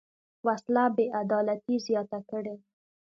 [0.47, 2.55] وسله بېعدالتي زیاته کړې